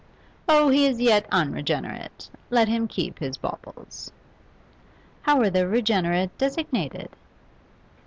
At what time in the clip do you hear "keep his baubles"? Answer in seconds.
2.87-4.11